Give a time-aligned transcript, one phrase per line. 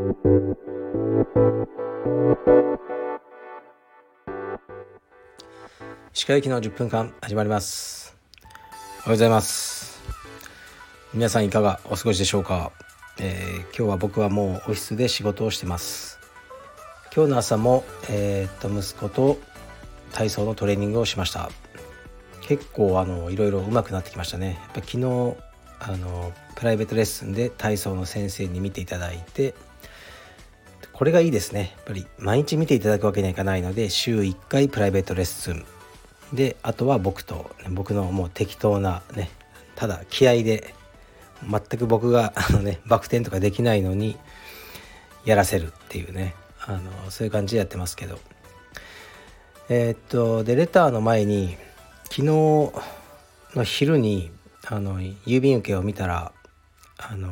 [0.00, 0.06] 歯
[6.26, 8.16] 科行きの10分間始まります。
[8.40, 8.58] おはよ
[9.08, 10.00] うございます。
[11.12, 12.72] 皆さんいかがお過ごしでしょうか、
[13.18, 16.18] えー、今日は僕はもうオフィスで仕事をしてます。
[17.14, 19.36] 今日の朝も、えー、っと息子と
[20.14, 21.50] 体操のトレーニングをしました。
[22.40, 24.58] 結構あのいろいろ上手くなってきましたね。
[24.62, 25.36] やっぱ昨日
[25.78, 29.54] あのプライベートレッスンで体操の先生に見ていただいて
[30.92, 31.74] これがいいですね。
[31.76, 35.64] やっぱり毎日見ていただくわけにはいかないので週1回プライベートレッスン。
[36.32, 39.30] であとは僕と僕のもう適当なね
[39.74, 40.74] ただ気合で
[41.42, 44.16] 全く僕があのねバク転とかできないのに
[45.24, 46.34] やらせるっていうね。
[46.62, 48.18] あのそういう感じでやってますけど。
[49.72, 51.56] えー、っとでレターの前に
[52.04, 52.72] 昨日の
[53.64, 54.30] 昼に
[54.66, 56.32] あの郵便受けを見たら
[56.98, 57.28] あの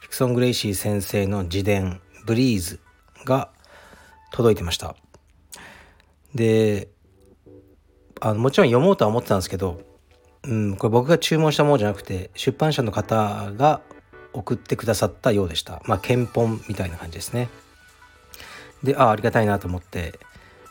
[0.00, 2.80] フィクソン・グレイシー先生の自伝「ブリーズ」
[3.24, 3.50] が
[4.32, 4.96] 届いてました。
[6.34, 6.88] で
[8.20, 9.80] あのもちろん読もうとは思ってたんですけど、
[10.44, 13.80] うん、これ僕が注文したものじゃなくて出版社の方が
[14.32, 15.82] 送ってくださったようでした。
[15.86, 17.48] まあ憲本みたいな感じですね。
[18.82, 20.18] でああありがたいなと思って、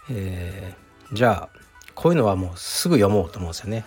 [0.10, 1.60] えー、じゃあ
[1.94, 3.86] こういうのはもうすぐ読もうと思うんですよね。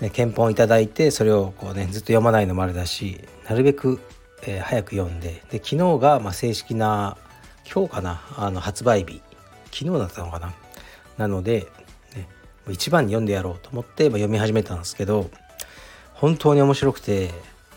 [0.00, 4.00] ね憲法いただいてそれをこうねずっと読まないのもあれだしなるべく、
[4.46, 7.16] えー、早く読んでで昨日がま正式な
[7.72, 9.22] 今日かなあの発売日。
[9.72, 10.54] 昨日だったのかな？
[11.18, 11.66] なので、
[12.14, 12.28] ね、
[12.70, 15.30] 一番に読んでやろうと思ってま、読み始めたんですけど
[16.12, 17.30] 本当に面白くて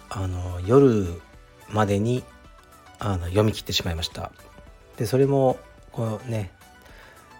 [0.09, 1.07] あの夜
[1.69, 2.23] までに
[2.99, 4.31] あの読み切ってしまいました。
[4.97, 5.57] でそれも
[5.91, 6.51] こうね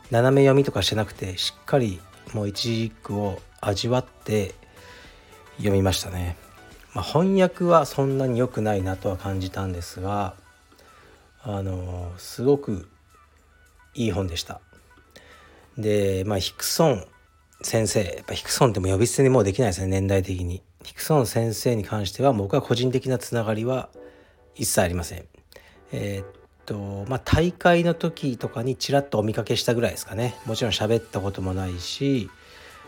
[0.10, 2.00] 斜め読みとかしてなくてしっかり
[2.34, 4.56] もう一軸を味わって
[5.58, 6.38] 読みましたね、
[6.98, 10.34] まあ、翻訳はそんなに良くないなとは感じたんですが
[11.44, 12.90] あのすごく
[13.94, 14.62] いい本でした。
[15.78, 17.06] でまあヒクソン
[17.62, 20.64] 先生やっぱヒクソンっても呼び捨てにもうできないですね年代的に。
[20.84, 23.90] ヒクソン先生に関しては僕は個人的なつながりは
[24.56, 25.26] 一切ありません。
[25.92, 26.26] えー、っ
[26.66, 30.36] とまあ、大会の時とかにちらっとお見かけしたぐらいですかね。
[30.48, 32.32] もちろん喋ったこともないし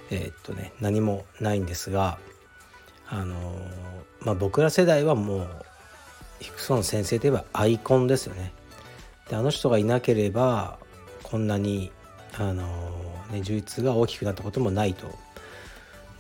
[0.09, 2.17] えー、っとね何もないんですが
[3.09, 3.35] あの
[4.21, 5.47] まあ、僕ら世代はもう
[6.39, 8.53] ヒクソン先生といえばアイコンですよね。
[9.29, 10.77] であの人がいなければ
[11.23, 11.91] こんなに
[12.37, 12.63] あの、
[13.31, 15.07] ね、充実が大きくなったこともないと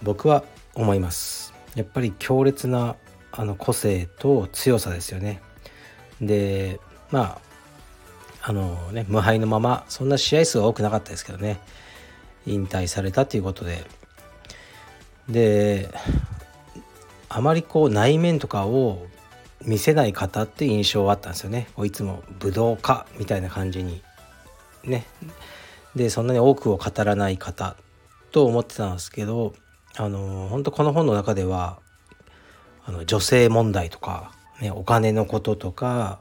[0.01, 0.43] 僕は
[0.75, 1.53] 思います。
[1.75, 2.95] やっぱり強烈な
[3.31, 5.41] あの個性と強さですよね。
[6.21, 6.79] で
[7.11, 7.39] ま
[8.41, 11.59] ああのね無敗のままそんな試合数は多くなかったですけどね
[12.45, 13.85] 引退されたということで
[15.27, 15.93] で
[17.29, 19.05] あまりこう内面とかを
[19.63, 21.67] 見せない方って印象はあったんですよね。
[21.83, 24.01] いつも武道家みたいな感じに。
[24.83, 25.05] ね。
[25.95, 27.75] でそんなに多くを語らない方
[28.31, 29.53] と思ってたんですけど
[29.95, 31.79] あの本当この本の中では
[32.85, 36.19] あの女性問題とか、ね、お金のこととか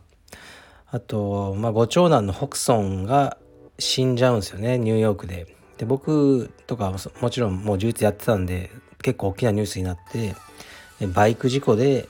[0.91, 3.37] あと、まあ、ご長男のホクソンが
[3.79, 5.55] 死んじゃうんですよねニューヨークで。
[5.77, 8.71] で僕とかもちろんもう呪術やってたんで
[9.01, 10.35] 結構大きなニュースになって
[11.07, 12.09] バイク事故で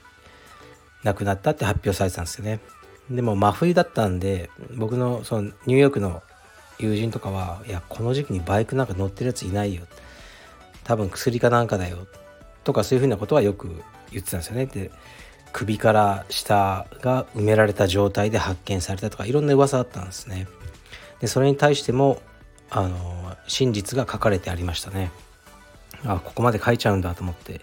[1.05, 2.61] 亡くなったって発表されてたんですよね。
[3.11, 6.23] でも真冬だったんで僕のそのニューヨークの
[6.79, 9.83] 友人とかはいやこの時期にバイクなんか乗ってるやついないよ
[10.85, 12.07] 多分薬かなんかだよ
[12.65, 14.67] とかそういうふうなことはよく言ってたんですよね。
[14.67, 14.91] で
[15.53, 20.47] 首から下が埋められた状態で発見されたとかいろんな噂あったんですね。
[21.21, 22.21] でそれに対しても
[22.71, 25.11] あの真実が書かれてありましたね。
[26.05, 27.63] あここまで書いちゃうんだと思って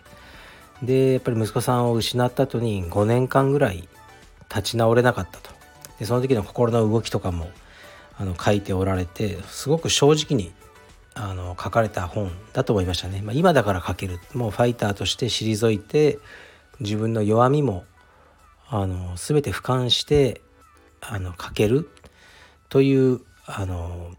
[0.84, 3.88] でやっぱり息子さんを失った後に5年間ぐらい
[4.50, 5.52] 立ち直れなかったと。
[6.00, 7.50] でその時の心の動きとかも
[8.18, 10.52] あの書いておられてすごく正直に
[11.14, 14.20] あの書かれた本だと思いましたね、まあ、今だから書ける。
[14.34, 16.20] もうファイターとして退いて
[16.80, 17.86] 自分の弱みも
[18.68, 20.42] あの全て俯瞰して
[21.02, 21.90] あの書ける
[22.70, 24.12] というあの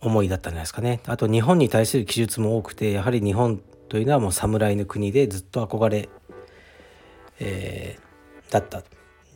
[0.00, 1.00] 思いだったんじゃないですかね。
[1.06, 6.08] あと日本に対する記述も多くてやはり日本というのはもう侍の国でずっと憧れ、
[7.40, 8.82] えー、だった。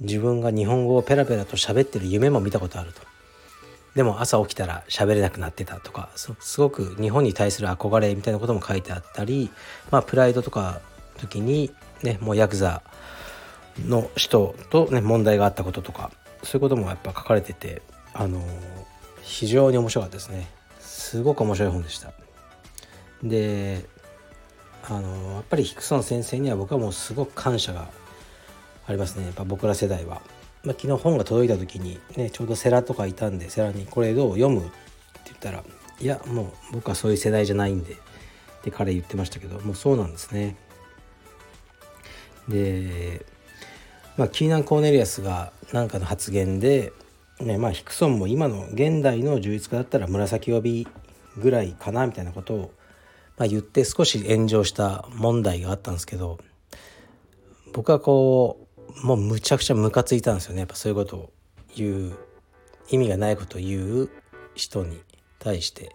[0.00, 3.02] 自分が日本語をペラペラと喋ってる夢も見たことあると。
[3.94, 9.50] でも朝起きたら喋れなくなってたとかすごく日本に対する憧れみたいなことも書いてあったり
[9.92, 10.80] まあプライドとか
[11.16, 11.70] 時に
[12.02, 12.82] ねもうヤクザ
[13.86, 16.10] の人とね問題があったこととか
[16.42, 17.82] そういうこともやっぱ書かれてて
[18.14, 18.42] あの
[19.22, 20.48] 非常に面白かったですね。
[20.80, 22.12] すごく面白い本でした。
[23.22, 23.86] で
[24.86, 27.88] あのやっぱりヒクソン先生には僕はもうすごく感謝が
[28.86, 30.20] ありますねやっぱ僕ら世代は
[30.64, 34.70] まあ、昨日本が届いた時にねちょうど世良とかいたんで世良に「これどう読む?」って
[35.26, 35.62] 言ったら
[36.00, 37.96] 「いやもう僕はそういう世代じゃないんで」っ
[38.62, 40.56] て彼言ってましたけどもうそうなんですね。
[42.48, 43.24] で
[44.16, 46.92] まあキーナン・コーネリアスが何かの発言で、
[47.40, 50.86] ねまあ、ヒクソンも今の現代の充実家だったら紫帯
[51.36, 52.72] ぐらいかなみたいなことを、
[53.36, 56.38] まあ、言って少し炎上した問題があったんですけど
[57.72, 58.66] 僕はこ
[59.02, 61.32] うもうむちゃくちゃムカついたんですよねやっぱそういうことを
[61.74, 62.16] 言う
[62.90, 64.10] 意味がないことを言う
[64.54, 65.00] 人に
[65.38, 65.90] 対して、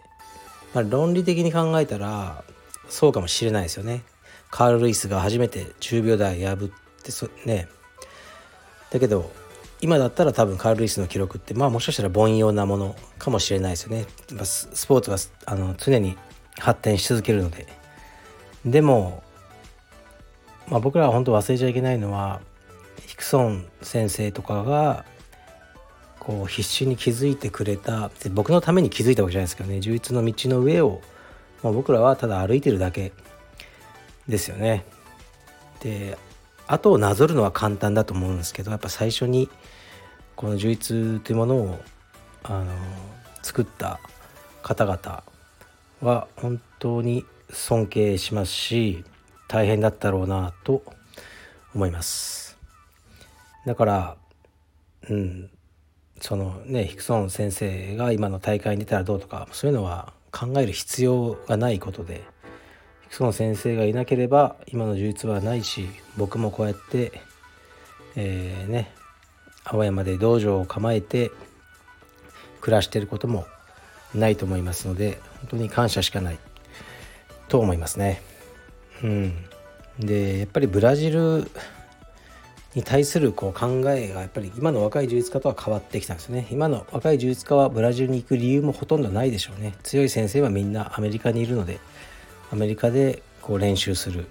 [0.74, 2.44] まあ、論理的に考えたら
[2.88, 4.02] そうかもしれないですよね。
[4.50, 7.68] カール・ルイスが初めて10秒台破ってそね
[8.90, 9.30] だけど
[9.80, 14.06] 今だったら多分カール・ルイスの記録ってまあもしかしたら凡庸なものかもしれないですよね。
[14.44, 15.16] スポーツは
[15.46, 16.18] あの常に
[16.58, 17.66] 発展し続けるので。
[18.64, 19.22] でも、
[20.68, 22.40] まあ、僕らは本当忘れちゃいけないのは
[23.06, 25.04] ヒクソン先生とかが
[26.18, 31.00] こう必死に気づいてくれた僕のために気づいたわけじゃないですけどね充実の道の上を、
[31.62, 33.12] まあ、僕らはただ歩いてるだけ
[34.28, 34.84] ですよね。
[35.80, 36.18] で
[36.66, 39.48] 後をなぞるのは簡単だと思うんですけどやっぱ最初に
[40.36, 41.80] この充実というものを
[42.44, 42.66] あの
[43.42, 43.98] 作った
[44.62, 45.24] 方々
[46.00, 49.04] は本当に尊敬しますし
[49.48, 50.82] 大変だったろうなと
[51.74, 52.58] 思います。
[53.66, 54.16] だから
[55.08, 55.50] うん
[56.20, 62.22] そのねヒクソン先生が今の大会に出たらどうとかそういうのは考える必要がないことで
[63.10, 67.20] その先生がいなければ今の充実はないし僕もこうやって
[68.16, 68.92] えー、ね
[69.64, 71.30] 青山で道場を構えて
[72.60, 73.46] 暮らしてることも
[74.14, 76.38] ないと思いますので本当に感謝しかない。
[77.50, 78.22] と思いますね。
[79.02, 79.34] うん、
[79.98, 81.50] でやっぱりブラジル
[82.74, 86.46] に対するこう考えがやっぱり今の若い充実家とは変わってきたんですね。
[86.50, 89.74] 今の若い充実家はブラジルに行く理由もほとんどないでしょうね。
[89.82, 91.80] 強い先生はみんなアメリカにいるので
[92.52, 94.26] アメリカでこう練習する。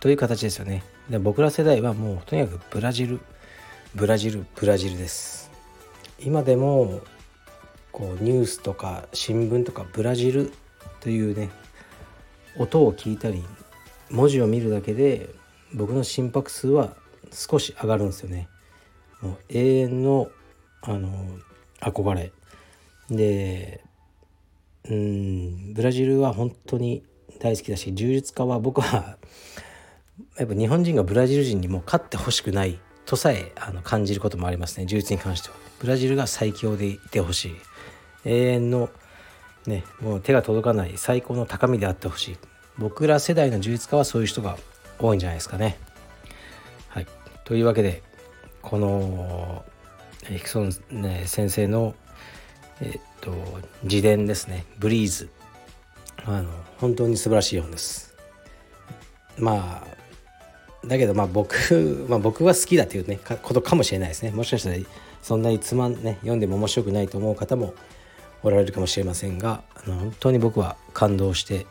[0.00, 0.82] という形ですよね。
[1.08, 3.20] で僕ら世代はもうとにかくブラジル
[3.94, 5.50] ブラジルブラジルです。
[6.18, 7.00] 今でも
[7.92, 10.52] こうニュースとか新聞とかブラジル
[11.00, 11.50] というね
[12.58, 13.44] 音を聞いたり
[14.10, 15.30] 文字を見るだけで
[15.74, 16.94] 僕の心拍数は
[17.30, 18.48] 少し上がるんですよね。
[19.20, 20.28] もう永遠の
[20.82, 21.10] あの
[21.80, 22.32] 憧れ。
[23.10, 23.84] で
[24.88, 27.02] うんブラジルは本当に
[27.40, 29.18] 大好きだし柔術家は僕は
[30.38, 34.86] やっぱ日本人がブラジル人にも勝ってほしくないとさえあの感じることもありますね。
[34.86, 35.56] 柔術に関しては。
[35.80, 37.54] ブラジルが最強でいてほしい。
[38.24, 38.90] 永遠の
[39.66, 42.38] ねもう手が届かない最高の高みであってほしい。
[42.78, 44.56] 僕ら世代の柔術家はそういう人が
[44.98, 45.78] 多いんじゃないですかね。
[46.88, 47.06] はい。
[47.44, 48.02] というわけで
[48.62, 49.64] この
[50.24, 51.94] ヒクソン、ね、先生の
[52.80, 53.32] えっと
[53.82, 55.28] 自伝ですね「ブリーズ」
[56.24, 58.14] あの本当に素晴らしい本です。
[59.38, 60.02] まあ
[60.86, 64.30] だけどまあ僕、 まあ、僕は好きだというねことかもしれないですね。
[64.30, 64.76] もしかしたら
[65.22, 67.74] そんなにつまんね読んでも面白くないと思う方も
[68.42, 71.66] おられるかもしれませんがあの本当に僕は感動して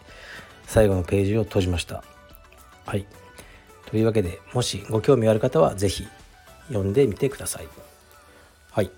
[0.65, 2.03] 最後のページを閉じました。
[2.85, 3.05] はい。
[3.85, 6.07] というわけでもしご興味ある方は是非
[6.69, 7.67] 読んでみてください。
[8.71, 8.89] はい。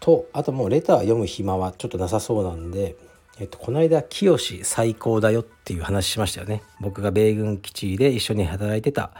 [0.00, 2.96] とあともうレター読む暇はちょっとなさそうなんで、
[3.38, 6.62] えっと、この間清最高だよっていう話しましたよね。
[6.80, 9.12] 僕が米軍基地で一緒に働いてた、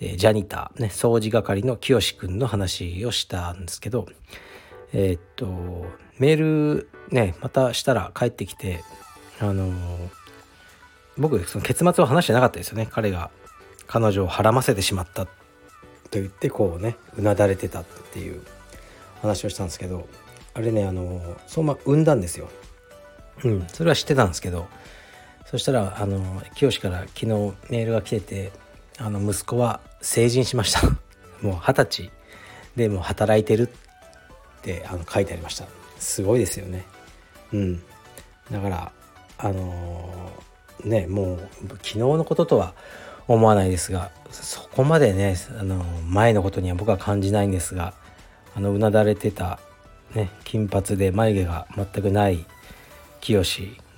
[0.00, 4.06] え、ジャニター、ね、掃除係の清くんの話をしたんですけど
[4.92, 5.46] えー、っと
[6.18, 6.36] メー
[6.76, 8.82] ルねまたしたら帰ってきて
[9.40, 9.72] あの、
[11.16, 13.30] 僕その結末を話してなかったですよね彼が
[13.86, 15.32] 彼女をはらませてしまったと
[16.12, 18.42] 言ってこうねうなだれてたっていう
[19.20, 20.08] 話をしたんですけど
[20.54, 22.48] あれねあの相馬産んだんですよ。
[23.44, 24.66] うん、それは知ってたんですけど
[25.46, 27.26] そしたらあの清から昨日
[27.70, 28.52] メールが来てて
[28.98, 30.82] あの息子は成人しました
[31.40, 32.10] もう二十歳
[32.74, 33.87] でも働いてるって
[34.58, 35.66] ってあの書いてありました。
[35.98, 36.84] すごいですよね。
[37.52, 37.82] うん。
[38.50, 38.92] だから
[39.38, 41.38] あのー、ねもう
[41.68, 42.74] 昨日のこととは
[43.28, 47.94] 思わないですがそこまでねあの前のことには僕は感じないんですが
[48.54, 49.60] あのうなだれてた、
[50.14, 52.44] ね、金髪で眉毛が全くない
[53.20, 53.42] 清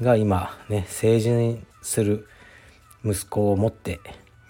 [0.01, 2.27] が今ね成人する
[3.05, 4.01] 息子を持って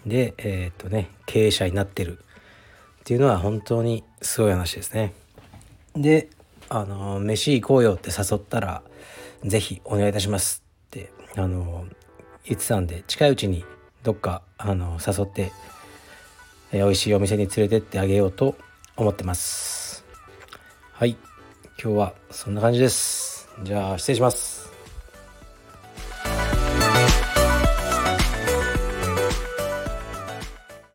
[0.07, 5.15] でえー、っとね経営者になってるっていうのは本当にすごい話ですね。
[5.97, 6.29] で
[6.69, 8.83] あの飯行こうよって誘ったら
[9.45, 11.87] 是非お願いいたしますってあの
[12.45, 13.65] 言ってたんで近いうちに
[14.03, 15.53] どっかあの誘って、
[16.73, 18.57] えー、美味しいお店に連れてってあげようと
[18.97, 20.05] 思ってます。
[20.93, 21.17] はい。
[21.83, 23.49] 今日はそんな感じです。
[23.63, 24.60] じゃあ失礼します。